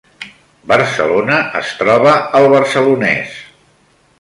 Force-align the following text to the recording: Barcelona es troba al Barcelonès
Barcelona 0.71 1.35
es 1.61 1.75
troba 1.83 2.17
al 2.41 2.49
Barcelonès 2.55 3.37